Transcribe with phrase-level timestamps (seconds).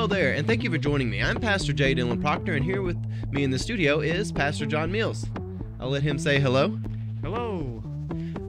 [0.00, 1.22] Hello there, and thank you for joining me.
[1.22, 1.94] I'm Pastor J.
[1.94, 2.96] Dylan Proctor, and here with
[3.32, 5.26] me in the studio is Pastor John Mills.
[5.78, 6.80] I'll let him say hello.
[7.22, 7.79] Hello.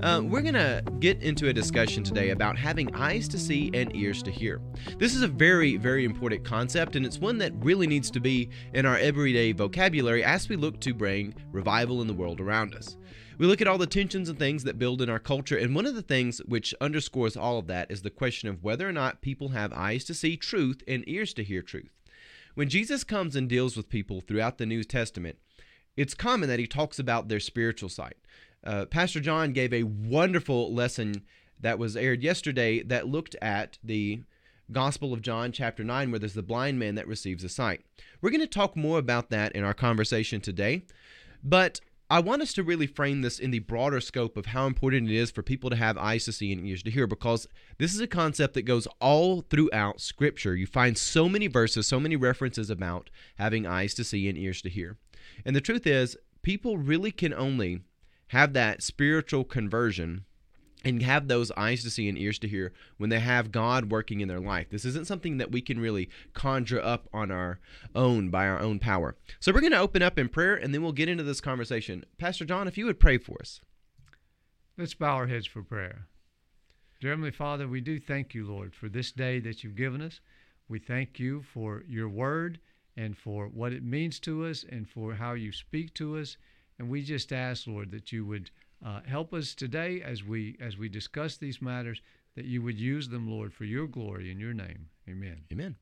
[0.04, 3.96] Uh, we're going to get into a discussion today about having eyes to see and
[3.96, 4.60] ears to hear.
[4.98, 8.50] This is a very, very important concept, and it's one that really needs to be
[8.74, 12.98] in our everyday vocabulary as we look to bring revival in the world around us.
[13.38, 15.86] We look at all the tensions and things that build in our culture, and one
[15.86, 19.22] of the things which underscores all of that is the question of whether or not
[19.22, 21.92] people have eyes to see truth and ears to hear truth.
[22.56, 25.38] When Jesus comes and deals with people throughout the New Testament,
[25.96, 28.16] it's common that he talks about their spiritual sight.
[28.64, 31.24] Uh, Pastor John gave a wonderful lesson
[31.60, 34.24] that was aired yesterday that looked at the
[34.72, 37.82] Gospel of John, chapter 9, where there's the blind man that receives a sight.
[38.22, 40.84] We're going to talk more about that in our conversation today,
[41.44, 45.10] but I want us to really frame this in the broader scope of how important
[45.10, 47.94] it is for people to have eyes to see and ears to hear because this
[47.94, 50.54] is a concept that goes all throughout Scripture.
[50.54, 54.62] You find so many verses, so many references about having eyes to see and ears
[54.64, 54.98] to hear.
[55.46, 57.80] And the truth is, people really can only
[58.32, 60.24] have that spiritual conversion
[60.86, 64.22] and have those eyes to see and ears to hear when they have God working
[64.22, 64.70] in their life.
[64.70, 67.60] This isn't something that we can really conjure up on our
[67.94, 69.18] own by our own power.
[69.42, 72.06] So we're going to open up in prayer and then we'll get into this conversation.
[72.18, 73.60] Pastor John, if you would pray for us.
[74.78, 76.08] Let's bow our heads for prayer.
[77.02, 80.22] Dear Heavenly Father, we do thank you, Lord, for this day that you've given us.
[80.70, 82.60] We thank you for your word
[82.96, 86.38] and for what it means to us and for how you speak to us.
[86.82, 88.50] And we just ask, Lord, that you would
[88.84, 92.02] uh, help us today as we as we discuss these matters
[92.36, 94.88] that you would use them, Lord, for your glory in your name.
[95.08, 95.44] Amen.
[95.52, 95.76] Amen.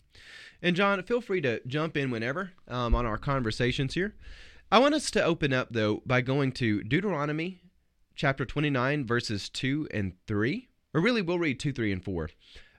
[0.61, 4.13] And John, feel free to jump in whenever um, on our conversations here.
[4.73, 7.61] I want us to open up though by going to Deuteronomy
[8.17, 10.67] chapter 29 verses 2 and 3.
[10.93, 12.29] Or really we'll read 2, 3 and 4.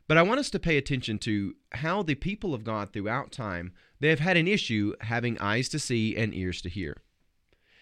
[0.08, 3.72] But I want us to pay attention to how the people of God throughout time
[3.98, 6.98] they have had an issue having eyes to see and ears to hear.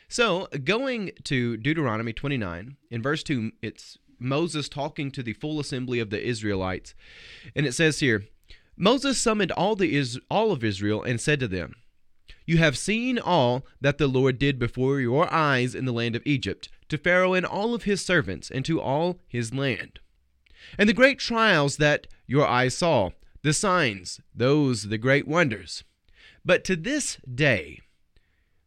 [0.08, 6.00] So, going to Deuteronomy 29, in verse 2, it's Moses talking to the full assembly
[6.00, 6.94] of the Israelites.
[7.54, 8.24] And it says here
[8.74, 11.74] Moses summoned all, the Is- all of Israel and said to them,
[12.46, 16.22] You have seen all that the Lord did before your eyes in the land of
[16.24, 20.00] Egypt, to Pharaoh and all of his servants, and to all his land.
[20.78, 23.10] And the great trials that your eyes saw,
[23.42, 25.84] the signs, those the great wonders.
[26.44, 27.80] But to this day,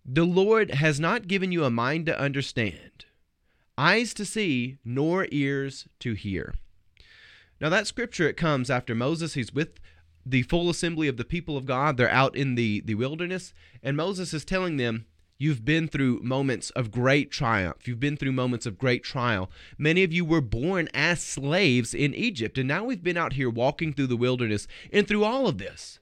[0.05, 3.05] the Lord has not given you a mind to understand,
[3.77, 6.55] eyes to see, nor ears to hear.
[7.59, 9.35] Now, that scripture, it comes after Moses.
[9.35, 9.79] He's with
[10.25, 11.97] the full assembly of the people of God.
[11.97, 13.53] They're out in the, the wilderness,
[13.83, 15.05] and Moses is telling them,
[15.37, 17.87] You've been through moments of great triumph.
[17.87, 19.49] You've been through moments of great trial.
[19.75, 23.49] Many of you were born as slaves in Egypt, and now we've been out here
[23.49, 25.99] walking through the wilderness and through all of this.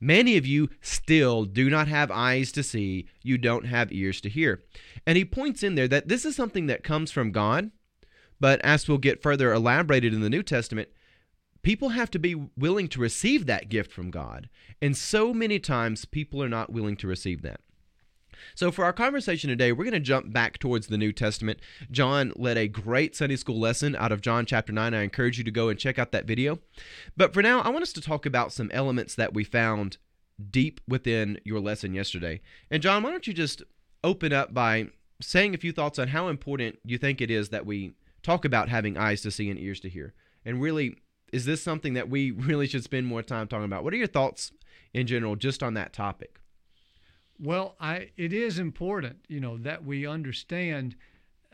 [0.00, 4.30] Many of you still do not have eyes to see, you don't have ears to
[4.30, 4.62] hear.
[5.06, 7.70] And he points in there that this is something that comes from God,
[8.40, 10.88] but as we'll get further elaborated in the New Testament,
[11.62, 14.48] people have to be willing to receive that gift from God.
[14.80, 17.60] And so many times people are not willing to receive that.
[18.54, 21.60] So, for our conversation today, we're going to jump back towards the New Testament.
[21.90, 24.94] John led a great Sunday school lesson out of John chapter 9.
[24.94, 26.58] I encourage you to go and check out that video.
[27.16, 29.98] But for now, I want us to talk about some elements that we found
[30.50, 32.40] deep within your lesson yesterday.
[32.70, 33.62] And, John, why don't you just
[34.02, 34.88] open up by
[35.20, 38.68] saying a few thoughts on how important you think it is that we talk about
[38.68, 40.14] having eyes to see and ears to hear?
[40.44, 40.96] And really,
[41.32, 43.84] is this something that we really should spend more time talking about?
[43.84, 44.52] What are your thoughts
[44.92, 46.39] in general just on that topic?
[47.42, 50.94] Well, I it is important, you know, that we understand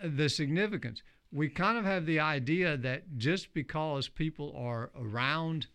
[0.02, 1.02] the significance.
[1.30, 5.68] We kind of have the idea that just because people are around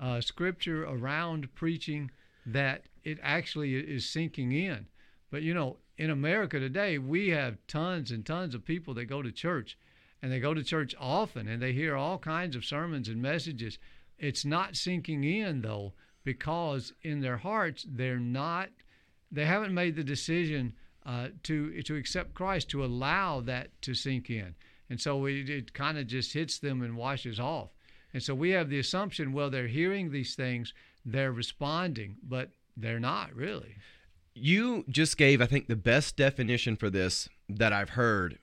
[0.00, 2.10] uh, scripture, around preaching,
[2.46, 4.86] that it actually is sinking in.
[5.30, 9.20] But you know, in America today, we have tons and tons of people that go
[9.20, 9.76] to church,
[10.22, 13.78] and they go to church often, and they hear all kinds of sermons and messages.
[14.18, 15.92] It's not sinking in though,
[16.24, 18.70] because in their hearts they're not
[19.30, 20.74] they haven't made the decision
[21.06, 24.54] uh, to to accept Christ to allow that to sink in,
[24.88, 27.70] and so it, it kind of just hits them and washes off.
[28.12, 30.74] And so we have the assumption, well, they're hearing these things,
[31.04, 33.76] they're responding, but they're not really.
[34.34, 38.38] You just gave, I think, the best definition for this that I've heard.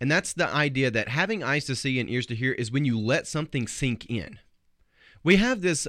[0.00, 2.84] And that's the idea that having eyes to see and ears to hear is when
[2.84, 4.38] you let something sink in.
[5.24, 5.88] We have this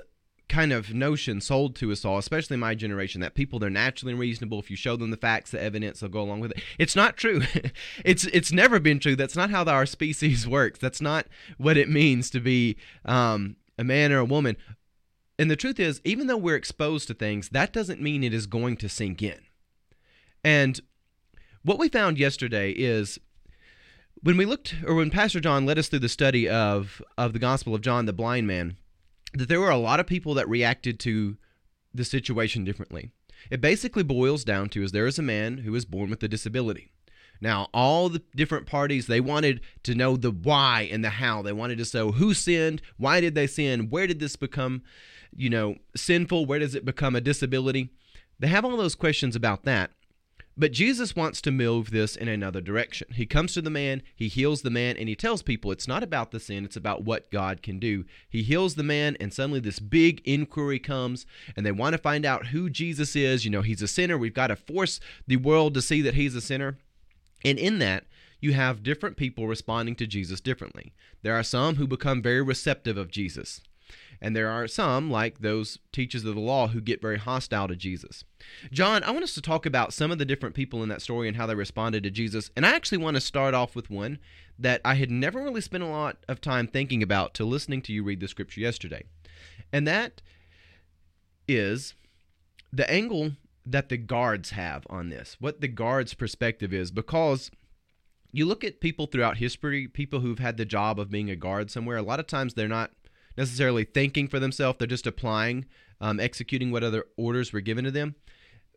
[0.50, 4.60] kind of notion sold to us all, especially my generation, that people they're naturally reasonable.
[4.60, 6.63] If you show them the facts, the evidence, they'll go along with it.
[6.78, 7.44] It's not true.
[8.04, 9.16] it's it's never been true.
[9.16, 10.80] That's not how our species works.
[10.80, 14.57] That's not what it means to be um, a man or a woman.
[15.38, 18.48] and the truth is, even though we're exposed to things, that doesn't mean it is
[18.48, 19.40] going to sink in.
[20.44, 20.81] And
[21.63, 23.19] what we found yesterday is
[24.22, 27.40] when we looked, or when Pastor John led us through the study of of the
[27.40, 28.78] Gospel of John, the blind man,
[29.34, 31.38] that there were a lot of people that reacted to
[31.94, 33.12] the situation differently.
[33.50, 36.28] It basically boils down to is there is a man who was born with a
[36.28, 36.92] disability.
[37.42, 41.42] Now, all the different parties, they wanted to know the why and the how.
[41.42, 44.84] They wanted to know who sinned, why did they sin, where did this become,
[45.34, 47.92] you know, sinful, where does it become a disability?
[48.40, 49.92] They have all those questions about that.
[50.60, 53.08] But Jesus wants to move this in another direction.
[53.14, 56.04] He comes to the man, he heals the man, and he tells people it's not
[56.04, 58.04] about the sin, it's about what God can do.
[58.30, 61.26] He heals the man, and suddenly this big inquiry comes,
[61.56, 63.46] and they want to find out who Jesus is.
[63.46, 64.18] You know, he's a sinner.
[64.18, 66.78] We've got to force the world to see that he's a sinner.
[67.46, 68.04] And in that,
[68.42, 70.92] you have different people responding to Jesus differently.
[71.22, 73.62] There are some who become very receptive of Jesus.
[74.21, 77.75] And there are some, like those teachers of the law, who get very hostile to
[77.75, 78.24] Jesus.
[78.71, 81.27] John, I want us to talk about some of the different people in that story
[81.27, 82.51] and how they responded to Jesus.
[82.56, 84.19] And I actually want to start off with one
[84.57, 87.94] that I had never really spent a lot of time thinking about till listening to
[87.94, 89.04] you read the scripture yesterday.
[89.71, 90.22] And that
[91.48, 91.95] is
[92.74, 93.31] the angle
[93.65, 97.51] that the guards have on this, what the guards' perspective is, because
[98.31, 101.72] you look at people throughout history, people who've had the job of being a guard
[101.72, 102.92] somewhere, a lot of times they're not
[103.39, 104.77] necessarily thinking for themselves.
[104.77, 105.65] They're just applying,
[106.01, 108.15] um, executing what other orders were given to them.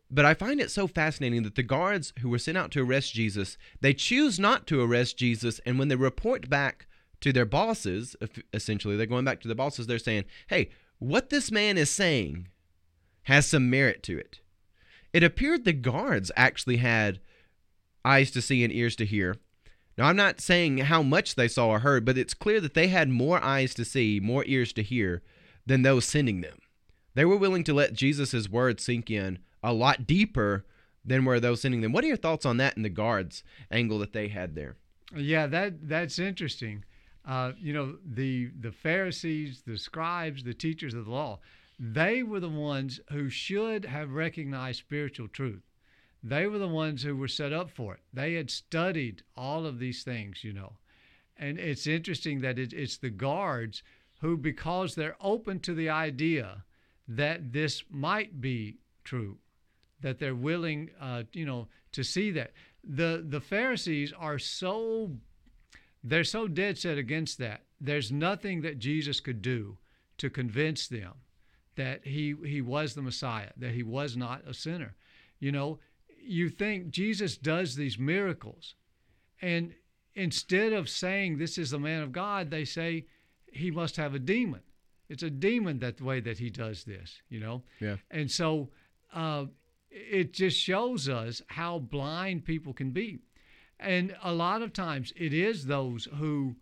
[0.09, 3.13] But I find it so fascinating that the guards who were sent out to arrest
[3.13, 5.59] Jesus, they choose not to arrest Jesus.
[5.65, 6.87] And when they report back
[7.21, 8.15] to their bosses,
[8.53, 10.69] essentially, they're going back to their bosses, they're saying, hey,
[10.99, 12.47] what this man is saying
[13.23, 14.39] has some merit to it.
[15.11, 17.19] It appeared the guards actually had
[18.05, 19.35] eyes to see and ears to hear,
[19.97, 22.87] now, I'm not saying how much they saw or heard, but it's clear that they
[22.87, 25.21] had more eyes to see, more ears to hear
[25.65, 26.57] than those sending them.
[27.13, 30.65] They were willing to let Jesus' words sink in a lot deeper
[31.05, 31.91] than were those sending them.
[31.91, 34.77] What are your thoughts on that and the guards angle that they had there?
[35.15, 36.85] Yeah, that that's interesting.
[37.25, 41.39] Uh, you know, the the Pharisees, the scribes, the teachers of the law,
[41.79, 45.61] they were the ones who should have recognized spiritual truth.
[46.23, 47.99] They were the ones who were set up for it.
[48.13, 50.77] They had studied all of these things, you know.
[51.35, 53.83] And it's interesting that it, it's the guards
[54.21, 56.63] who, because they're open to the idea
[57.09, 59.37] that this might be true,
[59.99, 62.51] that they're willing, uh, you know, to see that.
[62.85, 65.11] The the Pharisees are so
[66.03, 67.63] they're so dead set against that.
[67.79, 69.77] There's nothing that Jesus could do
[70.17, 71.13] to convince them
[71.75, 74.95] that he he was the Messiah, that he was not a sinner.
[75.39, 75.79] You know,
[76.25, 78.75] you think Jesus does these miracles,
[79.41, 79.73] and
[80.15, 83.05] instead of saying this is the man of God, they say
[83.51, 84.61] he must have a demon.
[85.09, 87.63] It's a demon that way that he does this, you know.
[87.79, 87.97] Yeah.
[88.09, 88.69] And so
[89.13, 89.45] uh,
[89.89, 93.19] it just shows us how blind people can be,
[93.79, 96.55] and a lot of times it is those who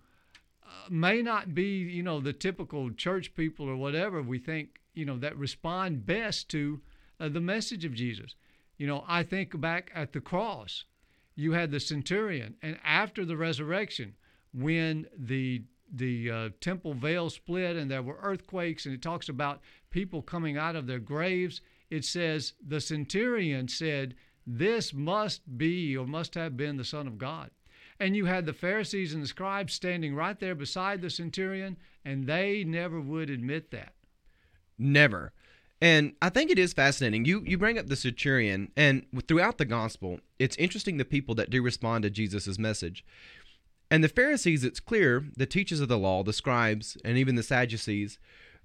[0.64, 5.06] uh, may not be, you know, the typical church people or whatever we think, you
[5.06, 6.82] know, that respond best to
[7.20, 8.36] uh, the message of Jesus.
[8.82, 10.86] You know, I think back at the cross,
[11.36, 14.16] you had the centurion, and after the resurrection,
[14.56, 19.62] when the the uh, temple veil split and there were earthquakes, and it talks about
[19.92, 21.62] people coming out of their graves.
[21.92, 24.16] It says the centurion said,
[24.48, 27.52] "This must be or must have been the Son of God."
[28.00, 32.26] And you had the Pharisees and the scribes standing right there beside the centurion, and
[32.26, 33.94] they never would admit that.
[34.80, 35.34] Never.
[35.82, 37.26] And I think it is fascinating.
[37.26, 41.50] You you bring up the centurion, and throughout the gospel, it's interesting the people that
[41.50, 43.04] do respond to Jesus' message.
[43.90, 47.44] And the Pharisees, it's clear, the teachers of the law, the scribes, and even the
[47.44, 48.20] Sadducees,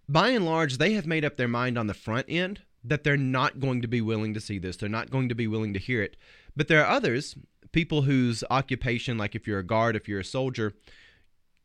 [0.08, 3.16] by and large, they have made up their mind on the front end that they're
[3.16, 4.76] not going to be willing to see this.
[4.76, 6.16] They're not going to be willing to hear it.
[6.54, 7.34] But there are others,
[7.72, 10.74] people whose occupation, like if you're a guard, if you're a soldier,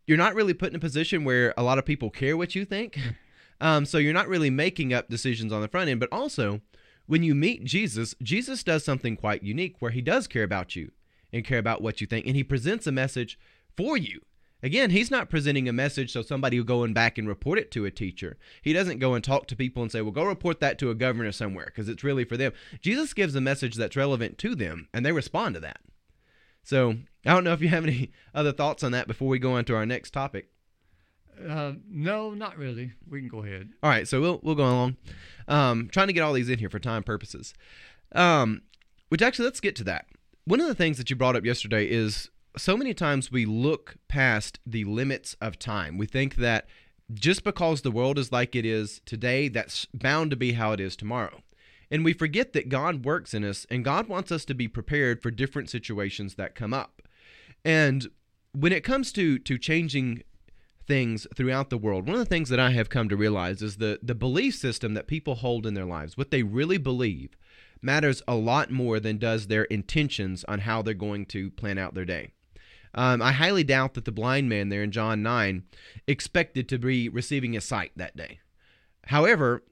[0.07, 2.65] you're not really put in a position where a lot of people care what you
[2.65, 2.95] think.
[2.95, 3.09] Hmm.
[3.61, 6.61] Um, so you're not really making up decisions on the front end, but also
[7.05, 10.91] when you meet Jesus, Jesus does something quite unique where he does care about you
[11.31, 13.39] and care about what you think, and he presents a message
[13.77, 14.21] for you.
[14.63, 17.71] Again, he's not presenting a message so somebody will go and back and report it
[17.71, 18.37] to a teacher.
[18.61, 20.95] He doesn't go and talk to people and say, well, go report that to a
[20.95, 22.53] governor somewhere because it's really for them.
[22.79, 25.81] Jesus gives a message that's relevant to them, and they respond to that.
[26.63, 29.53] So I don't know if you have any other thoughts on that before we go
[29.53, 30.50] on to our next topic.
[31.47, 32.93] Uh, no, not really.
[33.09, 33.69] We can go ahead.
[33.81, 34.97] All right, so we'll we'll go along.
[35.47, 37.53] Um, trying to get all these in here for time purposes.
[38.13, 38.61] Um,
[39.09, 40.05] which actually, let's get to that.
[40.45, 43.95] One of the things that you brought up yesterday is so many times we look
[44.07, 45.97] past the limits of time.
[45.97, 46.67] We think that
[47.13, 50.79] just because the world is like it is today, that's bound to be how it
[50.79, 51.41] is tomorrow.
[51.89, 55.21] And we forget that God works in us and God wants us to be prepared
[55.21, 57.01] for different situations that come up.
[57.65, 58.07] And
[58.53, 60.23] when it comes to to changing
[60.91, 63.77] things throughout the world, one of the things that I have come to realize is
[63.77, 67.37] the the belief system that people hold in their lives, what they really believe,
[67.81, 71.93] matters a lot more than does their intentions on how they're going to plan out
[71.93, 72.33] their day.
[72.93, 75.63] Um, I highly doubt that the blind man there in John 9
[76.07, 78.41] expected to be receiving a sight that day.
[79.05, 79.63] However,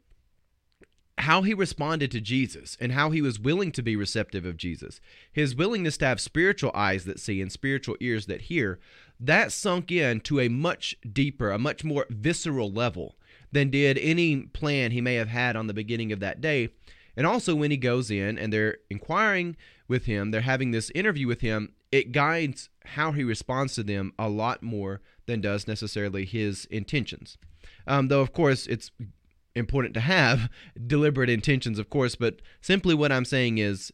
[1.17, 5.01] how he responded to Jesus and how he was willing to be receptive of Jesus,
[5.33, 8.79] his willingness to have spiritual eyes that see and spiritual ears that hear,
[9.19, 13.15] that sunk in to a much deeper, a much more visceral level
[13.51, 16.69] than did any plan he may have had on the beginning of that day.
[17.17, 19.57] And also, when he goes in and they're inquiring
[19.87, 24.13] with him, they're having this interview with him, it guides how he responds to them
[24.17, 27.37] a lot more than does necessarily his intentions.
[27.87, 28.91] Um, though, of course, it's
[29.55, 30.49] important to have
[30.87, 33.91] deliberate intentions, of course, but simply what I'm saying is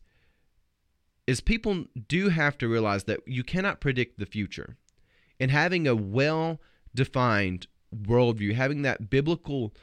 [1.27, 4.77] is people do have to realize that you cannot predict the future.
[5.39, 6.59] And having a well
[6.93, 9.73] defined worldview, having that biblical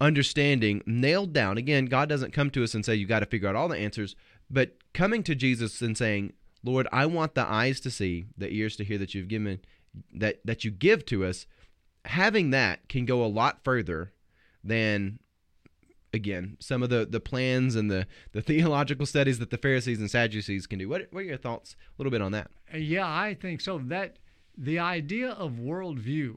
[0.00, 1.58] understanding nailed down.
[1.58, 3.78] Again, God doesn't come to us and say you got to figure out all the
[3.78, 4.14] answers,
[4.50, 8.76] but coming to Jesus and saying, "Lord, I want the eyes to see, the ears
[8.76, 9.60] to hear that you've given
[10.14, 11.46] that that you give to us."
[12.04, 14.12] Having that can go a lot further
[14.64, 15.18] than
[16.14, 20.10] again some of the the plans and the the theological studies that the Pharisees and
[20.10, 20.88] Sadducees can do.
[20.88, 22.50] What what are your thoughts a little bit on that?
[22.72, 23.78] Uh, yeah, I think so.
[23.78, 24.18] That
[24.58, 26.36] the idea of worldview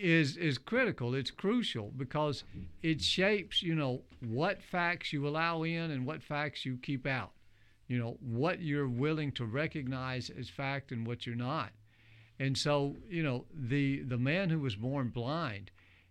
[0.00, 1.14] is is critical.
[1.14, 2.44] It's crucial because
[2.82, 7.30] it shapes, you know, what facts you allow in and what facts you keep out.
[7.86, 11.70] You know, what you're willing to recognize as fact and what you're not.
[12.38, 15.70] And so, you know, the the man who was born blind,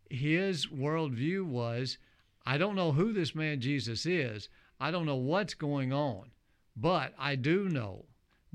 [0.09, 1.97] his worldview was,
[2.45, 4.49] I don't know who this man Jesus is.
[4.79, 6.31] I don't know what's going on,
[6.75, 8.05] but I do know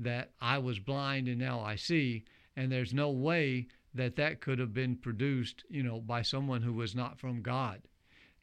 [0.03, 4.59] that I was blind and now I see, and there's no way that that could
[4.59, 7.81] have been produced, you know, by someone who was not from God.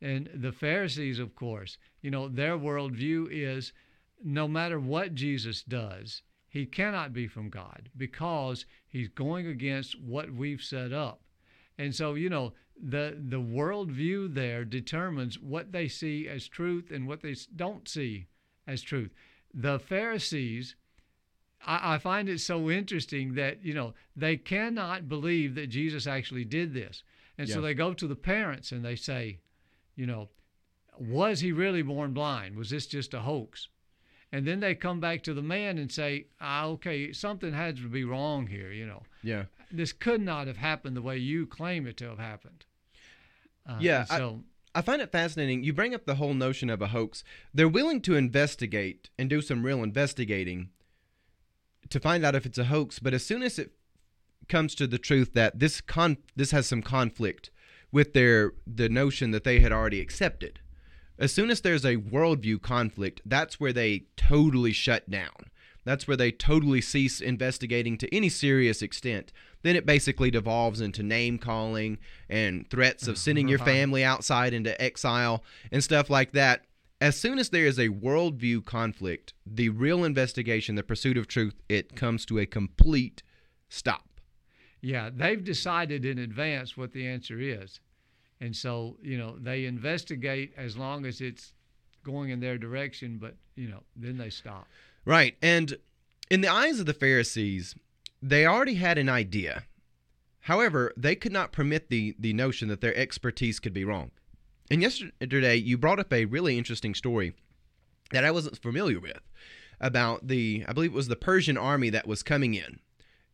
[0.00, 3.72] And the Pharisees, of course, you know, their worldview is
[4.22, 10.32] no matter what Jesus does, he cannot be from God because he's going against what
[10.32, 11.22] we've set up.
[11.78, 12.52] And so, you know,
[12.82, 18.26] the the worldview there determines what they see as truth and what they don't see
[18.66, 19.12] as truth.
[19.52, 20.76] The Pharisees,
[21.66, 26.44] I, I find it so interesting that you know they cannot believe that Jesus actually
[26.44, 27.02] did this,
[27.38, 29.38] and so they go to the parents and they say,
[29.96, 30.28] you know,
[30.98, 32.56] was he really born blind?
[32.56, 33.68] Was this just a hoax?
[34.32, 37.88] And then they come back to the man and say, ah, okay, something had to
[37.88, 39.02] be wrong here, you know.
[39.22, 39.44] Yeah.
[39.72, 42.64] This could not have happened the way you claim it to have happened.
[43.68, 44.04] Uh, yeah.
[44.04, 44.42] So
[44.74, 45.64] I, I find it fascinating.
[45.64, 47.24] You bring up the whole notion of a hoax.
[47.52, 50.70] They're willing to investigate and do some real investigating
[51.90, 53.72] to find out if it's a hoax, but as soon as it
[54.48, 57.50] comes to the truth that this con this has some conflict
[57.92, 60.60] with their the notion that they had already accepted.
[61.18, 65.50] As soon as there's a worldview conflict, that's where they totally shut down.
[65.84, 69.32] That's where they totally cease investigating to any serious extent
[69.62, 74.80] then it basically devolves into name calling and threats of sending your family outside into
[74.80, 76.64] exile and stuff like that.
[77.00, 81.54] As soon as there is a worldview conflict, the real investigation, the pursuit of truth,
[81.68, 83.22] it comes to a complete
[83.70, 84.20] stop.
[84.82, 87.80] Yeah, they've decided in advance what the answer is.
[88.40, 91.52] And so, you know, they investigate as long as it's
[92.02, 94.66] going in their direction, but, you know, then they stop.
[95.04, 95.36] Right.
[95.42, 95.76] And
[96.30, 97.74] in the eyes of the Pharisees,
[98.22, 99.64] they already had an idea.
[100.40, 104.10] However, they could not permit the, the notion that their expertise could be wrong.
[104.70, 107.34] And yesterday, you brought up a really interesting story
[108.12, 109.20] that I wasn't familiar with
[109.80, 112.78] about the, I believe it was the Persian army that was coming in.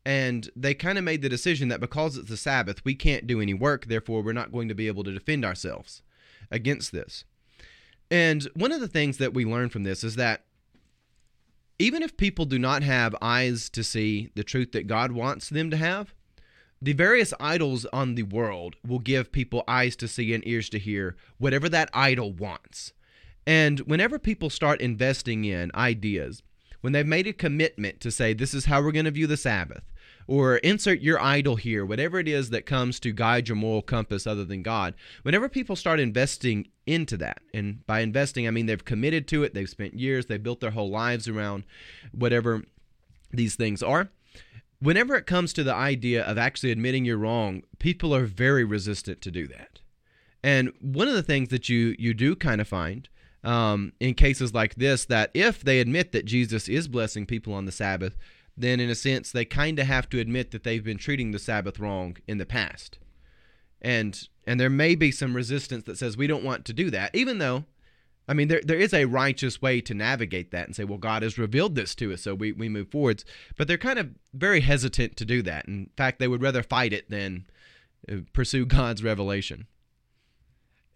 [0.05, 3.41] And they kind of made the decision that because it's the Sabbath, we can't do
[3.41, 6.03] any work, therefore, we're not going to be able to defend ourselves
[6.51, 7.25] against this.
[8.11, 10.45] And one of the things that we learn from this is that
[11.79, 15.71] even if people do not have eyes to see the truth that God wants them
[15.71, 16.15] to have,
[16.81, 20.79] the various idols on the world will give people eyes to see and ears to
[20.79, 22.93] hear whatever that idol wants.
[23.47, 26.43] And whenever people start investing in ideas,
[26.81, 29.37] when they've made a commitment to say, this is how we're going to view the
[29.37, 29.83] Sabbath,
[30.29, 34.27] or insert your idol here, whatever it is that comes to guide your moral compass
[34.27, 38.85] other than God, whenever people start investing into that, and by investing, I mean they've
[38.85, 41.65] committed to it, they've spent years, they've built their whole lives around
[42.13, 42.65] whatever
[43.33, 44.11] these things are,
[44.81, 49.21] whenever it comes to the idea of actually admitting you're wrong, people are very resistant
[49.23, 49.81] to do that.
[50.43, 53.09] And one of the things that you you do kind of find
[53.43, 57.65] um, in cases like this that if they admit that Jesus is blessing people on
[57.65, 58.17] the Sabbath,
[58.57, 61.39] then in a sense they kind of have to admit that they've been treating the
[61.39, 62.99] Sabbath wrong in the past.
[63.81, 67.15] And and there may be some resistance that says we don't want to do that,
[67.15, 67.65] even though
[68.29, 71.23] I mean, there, there is a righteous way to navigate that and say, well, God
[71.23, 73.25] has revealed this to us, so we, we move forwards.
[73.57, 75.67] But they're kind of very hesitant to do that.
[75.67, 77.47] In fact, they would rather fight it than
[78.11, 79.67] uh, pursue God's revelation.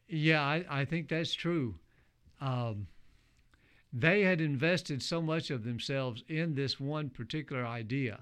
[0.08, 1.76] Yeah, I, I think that's true.
[2.40, 2.88] Um,
[3.92, 8.20] they had invested so much of themselves in this one particular idea,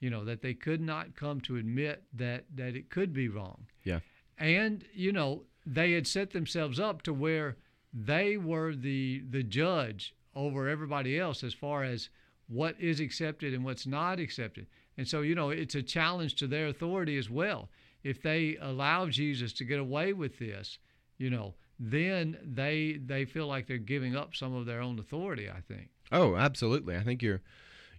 [0.00, 3.66] you know, that they could not come to admit that that it could be wrong.
[3.84, 4.00] Yeah.
[4.38, 7.56] And, you know, they had set themselves up to where
[7.92, 12.08] they were the the judge over everybody else as far as
[12.48, 14.66] what is accepted and what's not accepted.
[14.96, 17.68] And so, you know, it's a challenge to their authority as well.
[18.02, 20.78] If they allow Jesus to get away with this,
[21.18, 25.48] you know, then they they feel like they're giving up some of their own authority,
[25.48, 25.88] I think.
[26.10, 26.96] Oh, absolutely.
[26.96, 27.42] I think you're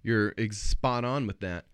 [0.03, 1.65] you're spot on with that.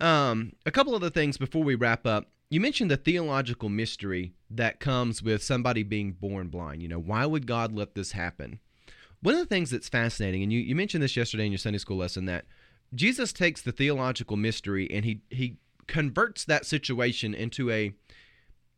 [0.00, 4.78] Um, a couple other things before we wrap up you mentioned the theological mystery that
[4.78, 6.80] comes with somebody being born blind.
[6.80, 8.60] You know, why would God let this happen?
[9.20, 11.78] One of the things that's fascinating, and you, you mentioned this yesterday in your Sunday
[11.78, 12.44] school lesson, that
[12.94, 17.92] Jesus takes the theological mystery and he he converts that situation into a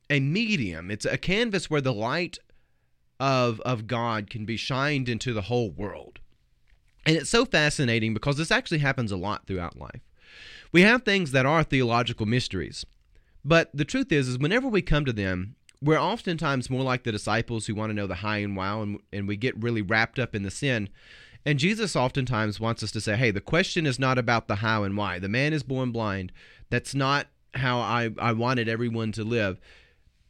[0.08, 0.90] a medium.
[0.90, 2.38] It's a canvas where the light
[3.20, 6.20] of of God can be shined into the whole world.
[7.04, 10.00] And it's so fascinating because this actually happens a lot throughout life.
[10.72, 12.84] We have things that are theological mysteries
[13.44, 17.12] but the truth is, is whenever we come to them, we're oftentimes more like the
[17.12, 20.18] disciples who want to know the high and wow, and, and we get really wrapped
[20.18, 20.88] up in the sin.
[21.46, 24.82] And Jesus oftentimes wants us to say, hey, the question is not about the how
[24.82, 25.18] and why.
[25.18, 26.32] The man is born blind.
[26.68, 29.60] That's not how I, I wanted everyone to live.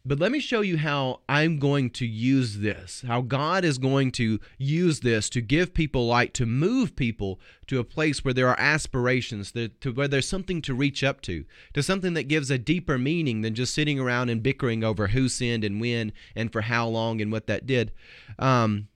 [0.08, 4.10] But let me show you how I'm going to use this, how God is going
[4.12, 8.48] to use this to give people light, to move people to a place where there
[8.48, 11.44] are aspirations, to where there's something to reach up to,
[11.74, 15.28] to something that gives a deeper meaning than just sitting around and bickering over who
[15.28, 17.92] sinned and when and for how long and what that did.
[18.38, 18.88] Um,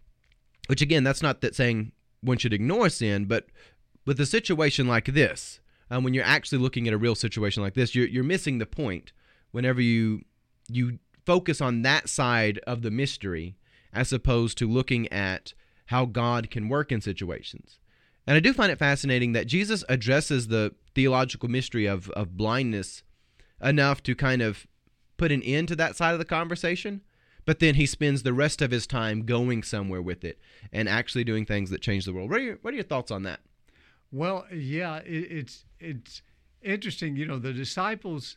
[0.69, 3.49] which, again, that's not that saying one should ignore sin, but
[4.07, 7.75] with a situation like this, um, when you're actually looking at a real situation like
[7.75, 9.13] this, you're, you're missing the point
[9.51, 10.23] whenever you
[10.69, 13.57] you focus on that side of the mystery
[13.93, 15.55] as opposed to looking at
[15.87, 17.79] how God can work in situations.
[18.27, 23.03] And I do find it fascinating that Jesus addresses the theological mystery of, of blindness
[23.61, 24.67] enough to kind of
[25.17, 27.03] put an end to that side of the conversation,
[27.45, 30.39] but then he spends the rest of his time going somewhere with it
[30.73, 32.31] and actually doing things that change the world.
[32.31, 33.41] What are your, what are your thoughts on that?
[34.13, 36.23] Well, yeah, it, it's it's
[36.61, 37.17] interesting.
[37.17, 38.37] You know, the disciples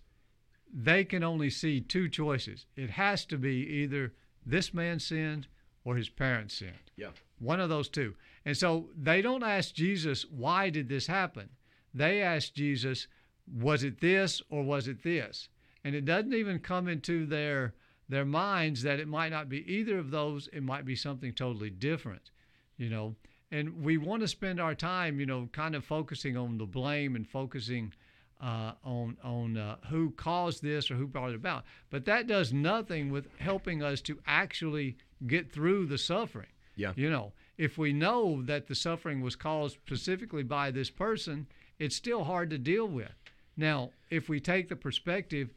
[0.78, 2.66] they can only see two choices.
[2.76, 4.14] It has to be either
[4.46, 5.48] this man sinned
[5.86, 6.92] or his parents sinned.
[6.98, 7.12] Yeah.
[7.40, 8.16] One of those two.
[8.44, 11.50] And so they don't ask Jesus, why did this happen?
[11.94, 13.08] They ask Jesus,
[13.52, 15.48] was it this or was it this?
[15.86, 17.74] And it doesn't even come into their
[18.08, 21.72] their minds that it might not be either of those, it might be something totally
[21.72, 22.30] different,
[22.78, 23.16] you know.
[23.50, 27.16] And we want to spend our time, you know, kind of focusing on the blame
[27.16, 27.94] and focusing
[28.42, 31.64] uh, on on uh, who caused this or who brought it about.
[31.90, 36.50] But that does nothing with helping us to actually get through the suffering.
[36.76, 36.94] Yeah.
[36.96, 41.48] You know, if we know that the suffering was caused specifically by this person,
[41.80, 43.14] it's still hard to deal with.
[43.58, 45.50] Now, if we take the perspective,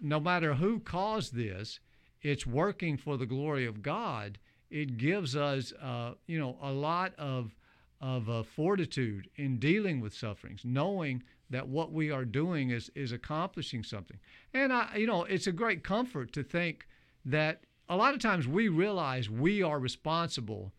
[0.00, 1.80] no matter who caused this,
[2.22, 4.38] it's working for the glory of God.
[4.70, 7.54] It gives us, uh, you know, a lot of
[8.00, 13.12] of uh, fortitude in dealing with sufferings, knowing that what we are doing is is
[13.12, 14.18] accomplishing something.
[14.52, 16.86] And I, you know, it's a great comfort to think
[17.24, 20.72] that a lot of times we realize we are responsible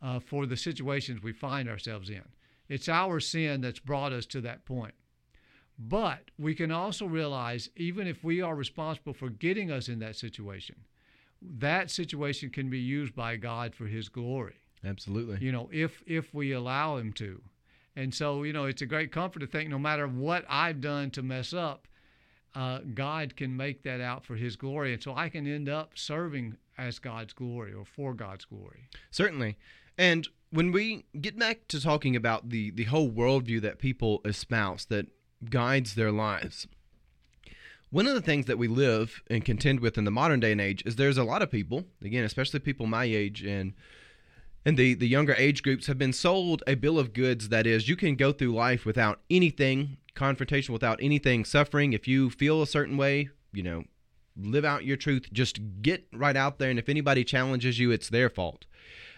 [0.00, 2.22] uh, for the situations we find ourselves in.
[2.68, 4.94] It's our sin that's brought us to that point.
[5.78, 10.16] But we can also realize, even if we are responsible for getting us in that
[10.16, 10.76] situation,
[11.40, 14.54] that situation can be used by God for His glory.
[14.84, 15.38] Absolutely.
[15.40, 17.40] You know, if if we allow Him to.
[17.94, 21.10] And so, you know, it's a great comfort to think no matter what I've done
[21.10, 21.86] to mess up,
[22.54, 24.94] uh, God can make that out for His glory.
[24.94, 28.88] And so I can end up serving as God's glory or for God's glory.
[29.10, 29.56] Certainly.
[29.98, 34.86] And when we get back to talking about the, the whole worldview that people espouse
[34.86, 35.06] that
[35.48, 36.66] guides their lives,
[37.90, 40.60] one of the things that we live and contend with in the modern day and
[40.60, 43.74] age is there's a lot of people, again, especially people my age and
[44.64, 47.88] and the, the younger age groups have been sold a bill of goods that is
[47.88, 51.94] you can go through life without anything confrontation without anything suffering.
[51.94, 53.84] If you feel a certain way you know
[54.36, 55.28] live out your truth.
[55.32, 58.64] Just get right out there and if anybody challenges you it's their fault.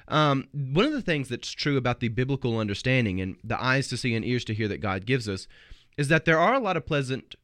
[0.06, 3.96] Um, one of the things that's true about the biblical understanding and the eyes to
[3.96, 5.48] see and ears to hear that god gives us
[5.96, 7.36] is that there are a lot of pleasant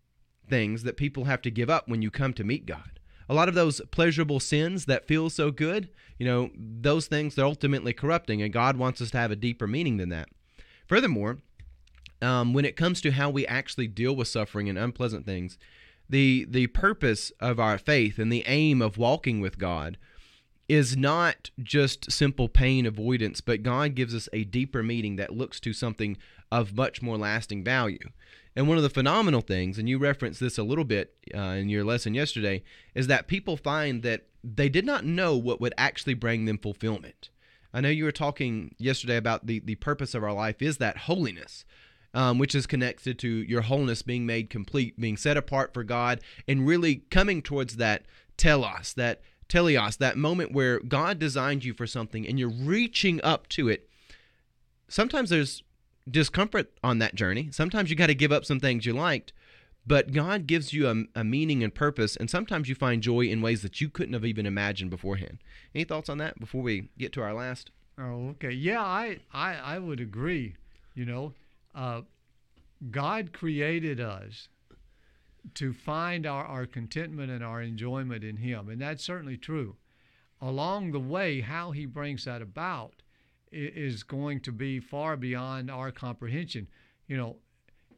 [0.46, 2.99] things that people have to give up when you come to meet god
[3.30, 5.88] a lot of those pleasurable sins that feel so good,
[6.18, 9.68] you know, those things are ultimately corrupting, and God wants us to have a deeper
[9.68, 10.28] meaning than that.
[10.88, 11.38] Furthermore,
[12.20, 15.58] um, when it comes to how we actually deal with suffering and unpleasant things,
[16.08, 19.96] the the purpose of our faith and the aim of walking with God
[20.68, 25.60] is not just simple pain avoidance, but God gives us a deeper meaning that looks
[25.60, 26.16] to something
[26.50, 28.10] of much more lasting value.
[28.56, 31.68] And one of the phenomenal things, and you referenced this a little bit uh, in
[31.68, 32.62] your lesson yesterday,
[32.94, 37.30] is that people find that they did not know what would actually bring them fulfillment.
[37.72, 40.96] I know you were talking yesterday about the, the purpose of our life is that
[40.98, 41.64] holiness,
[42.12, 46.20] um, which is connected to your wholeness being made complete, being set apart for God,
[46.48, 51.86] and really coming towards that telos, that teleos, that moment where God designed you for
[51.86, 53.88] something and you're reaching up to it.
[54.88, 55.62] Sometimes there's
[56.10, 57.48] discomfort on that journey.
[57.52, 59.32] Sometimes you got to give up some things you liked,
[59.86, 63.42] but God gives you a, a, meaning and purpose, and sometimes you find joy in
[63.42, 65.38] ways that you couldn't have even imagined beforehand.
[65.74, 67.70] Any thoughts on that before we get to our last?
[67.98, 68.52] Oh, okay.
[68.52, 70.56] Yeah, I I, I would agree.
[70.94, 71.34] You know,
[71.74, 72.02] uh,
[72.90, 74.48] God created us
[75.54, 79.76] to find our, our contentment and our enjoyment in Him, and that's certainly true.
[80.40, 83.02] Along the way, how He brings that about
[83.52, 86.68] is going to be far beyond our comprehension.
[87.06, 87.36] You know,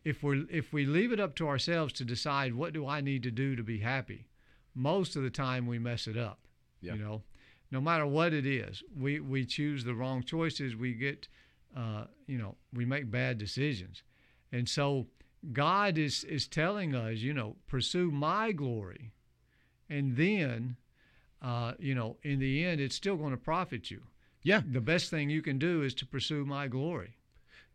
[0.04, 3.22] if we if we leave it up to ourselves to decide what do I need
[3.24, 4.28] to do to be happy,
[4.74, 6.40] most of the time we mess it up.
[6.80, 6.94] Yeah.
[6.94, 7.22] You know,
[7.70, 10.76] no matter what it is, we we choose the wrong choices.
[10.76, 11.28] We get,
[11.76, 14.02] uh, you know, we make bad decisions,
[14.50, 15.06] and so
[15.52, 19.12] God is is telling us, you know, pursue my glory,
[19.88, 20.76] and then,
[21.40, 24.02] uh, you know, in the end, it's still going to profit you.
[24.42, 24.62] Yeah.
[24.66, 27.16] The best thing you can do is to pursue my glory.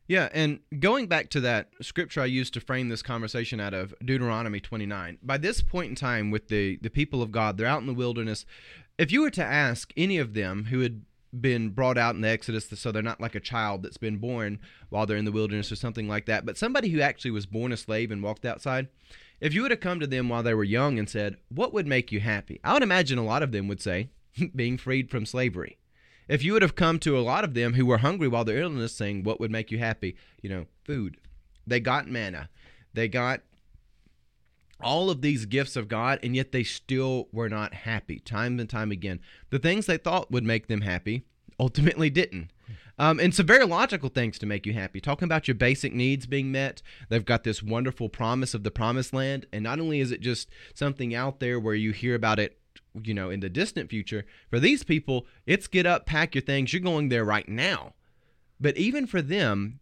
[0.07, 3.93] Yeah, and going back to that scripture I used to frame this conversation out of
[4.03, 5.17] Deuteronomy 29.
[5.21, 7.93] By this point in time with the the people of God, they're out in the
[7.93, 8.45] wilderness.
[8.97, 11.01] If you were to ask any of them who had
[11.41, 14.59] been brought out in the Exodus so they're not like a child that's been born
[14.89, 17.73] while they're in the wilderness or something like that, but somebody who actually was born
[17.73, 18.87] a slave and walked outside,
[19.41, 21.85] if you would have come to them while they were young and said, "What would
[21.85, 24.09] make you happy?" I would imagine a lot of them would say,
[24.55, 25.77] "Being freed from slavery."
[26.27, 28.61] If you would have come to a lot of them who were hungry while they're
[28.61, 30.15] illness saying, What would make you happy?
[30.41, 31.17] You know, food.
[31.65, 32.49] They got manna.
[32.93, 33.41] They got
[34.81, 38.69] all of these gifts of God, and yet they still were not happy time and
[38.69, 39.19] time again.
[39.49, 41.25] The things they thought would make them happy
[41.59, 42.51] ultimately didn't.
[42.99, 44.99] Um, and some very logical things to make you happy.
[44.99, 49.13] Talking about your basic needs being met, they've got this wonderful promise of the promised
[49.13, 49.45] land.
[49.53, 52.57] And not only is it just something out there where you hear about it
[53.03, 54.25] you know, in the distant future.
[54.49, 57.93] For these people, it's get up, pack your things, you're going there right now.
[58.59, 59.79] But even for them,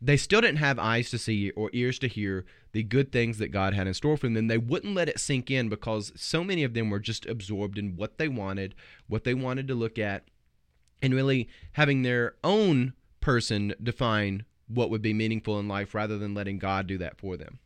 [0.00, 3.48] they still didn't have eyes to see or ears to hear the good things that
[3.48, 4.36] God had in store for them.
[4.36, 7.78] And they wouldn't let it sink in because so many of them were just absorbed
[7.78, 8.74] in what they wanted,
[9.06, 10.24] what they wanted to look at,
[11.00, 16.34] and really having their own person define what would be meaningful in life rather than
[16.34, 17.58] letting God do that for them.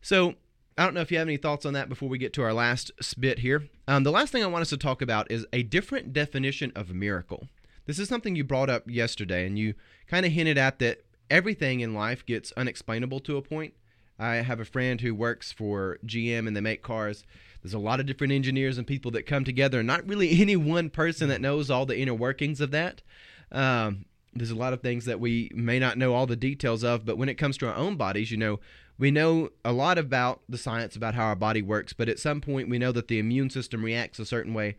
[0.00, 0.34] So
[0.76, 2.54] I don't know if you have any thoughts on that before we get to our
[2.54, 3.68] last bit here.
[3.86, 6.94] Um, the last thing I want us to talk about is a different definition of
[6.94, 7.48] miracle.
[7.86, 9.74] This is something you brought up yesterday, and you
[10.06, 13.74] kind of hinted at that everything in life gets unexplainable to a point.
[14.18, 17.24] I have a friend who works for GM and they make cars.
[17.62, 20.56] There's a lot of different engineers and people that come together, and not really any
[20.56, 23.02] one person that knows all the inner workings of that.
[23.50, 27.04] Um, there's a lot of things that we may not know all the details of,
[27.04, 28.60] but when it comes to our own bodies, you know,
[29.02, 32.40] we know a lot about the science about how our body works, but at some
[32.40, 34.76] point we know that the immune system reacts a certain way.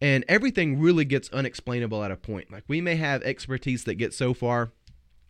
[0.00, 2.50] And everything really gets unexplainable at a point.
[2.50, 4.72] Like we may have expertise that gets so far,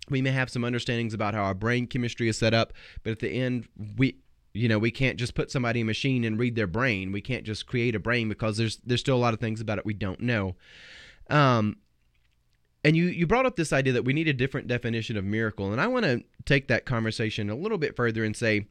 [0.09, 2.73] we may have some understandings about how our brain chemistry is set up,
[3.03, 4.17] but at the end we
[4.55, 7.13] you know, we can't just put somebody in a machine and read their brain.
[7.13, 9.77] We can't just create a brain because there's there's still a lot of things about
[9.77, 10.57] it we don't know.
[11.29, 11.77] Um,
[12.85, 15.73] and you you brought up this idea that we need a different definition of miracle
[15.73, 18.67] and i want to take that conversation a little bit further and say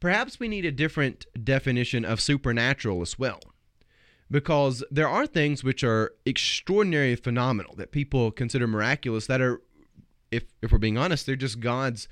[0.00, 3.40] perhaps we need a different definition of supernatural as well.
[4.30, 9.60] Because there are things which are extraordinary phenomenal that people consider miraculous that are
[10.30, 12.06] if if we're being honest they're just god's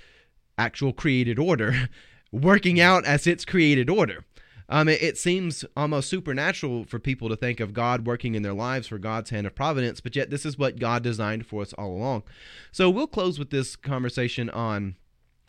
[0.58, 1.88] actual created order
[2.32, 4.24] working out as its created order
[4.68, 8.52] Um, it, it seems almost supernatural for people to think of God working in their
[8.54, 11.72] lives for God's hand of providence, but yet this is what God designed for us
[11.74, 12.24] all along.
[12.70, 14.96] So we'll close with this conversation on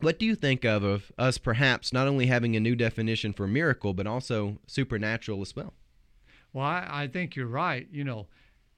[0.01, 3.47] what do you think of of us perhaps not only having a new definition for
[3.47, 5.73] miracle, but also supernatural as well?
[6.53, 7.87] Well, I, I think you're right.
[7.91, 8.27] You know,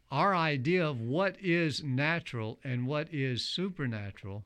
[0.10, 4.44] our idea of what is natural and what is supernatural,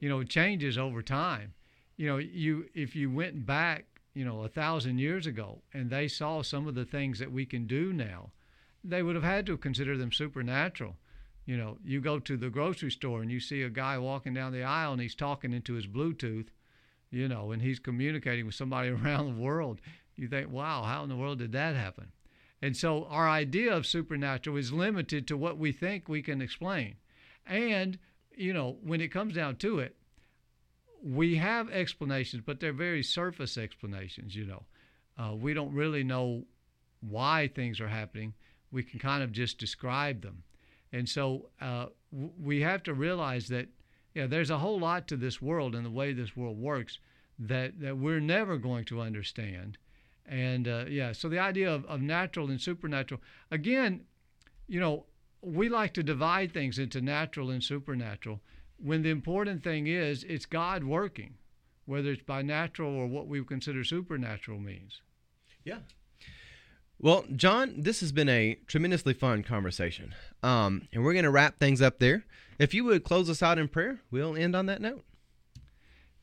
[0.00, 1.54] you know, changes over time.
[1.96, 6.08] You know, you if you went back, you know, a thousand years ago and they
[6.08, 8.30] saw some of the things that we can do now,
[8.82, 10.96] they would have had to consider them supernatural.
[11.44, 14.52] You know, you go to the grocery store and you see a guy walking down
[14.52, 16.46] the aisle and he's talking into his Bluetooth,
[17.10, 19.82] you know, and he's communicating with somebody around the world.
[20.16, 22.10] You think, wow, how in the world did that happen?
[22.62, 26.94] And so our idea of supernatural is limited to what we think we can explain.
[27.46, 27.98] And,
[28.34, 29.94] you know, when it comes down to it,
[31.06, 34.64] we have explanations, but they're very surface explanations, you know.
[35.16, 36.44] Uh, we don't really know
[37.00, 38.34] why things are happening.
[38.72, 40.42] We can kind of just describe them.
[40.92, 43.68] And so uh, w- we have to realize that
[44.14, 46.98] yeah, there's a whole lot to this world and the way this world works
[47.38, 49.78] that, that we're never going to understand.
[50.26, 54.00] And uh, yeah, so the idea of, of natural and supernatural, again,
[54.66, 55.04] you know,
[55.42, 58.40] we like to divide things into natural and supernatural
[58.78, 61.34] when the important thing is it's God working,
[61.84, 65.00] whether it's by natural or what we consider supernatural means.
[65.64, 65.78] Yeah.
[66.98, 70.14] Well, John, this has been a tremendously fun conversation.
[70.42, 72.24] Um, and we're going to wrap things up there.
[72.58, 75.04] If you would close us out in prayer, we'll end on that note.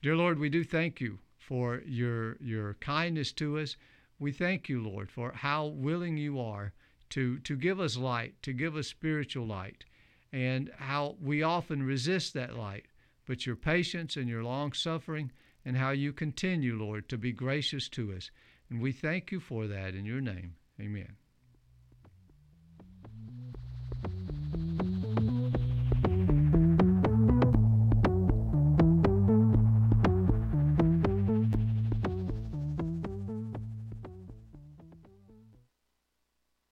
[0.01, 3.77] Dear Lord, we do thank you for your your kindness to us.
[4.19, 6.73] We thank you, Lord, for how willing you are
[7.11, 9.85] to to give us light, to give us spiritual light,
[10.33, 12.87] and how we often resist that light.
[13.25, 15.31] But your patience and your long suffering,
[15.63, 18.29] and how you continue, Lord, to be gracious to us.
[18.69, 20.55] And we thank you for that in your name.
[20.81, 21.15] Amen.